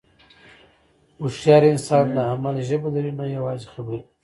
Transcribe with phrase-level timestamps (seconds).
[1.19, 4.01] هوښیار انسان د عمل ژبه لري، نه یوازې خبرې.